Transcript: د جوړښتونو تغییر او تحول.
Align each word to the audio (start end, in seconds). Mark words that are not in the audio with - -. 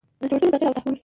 د 0.21 0.23
جوړښتونو 0.29 0.49
تغییر 0.51 0.63
او 0.69 0.75
تحول. 0.77 0.95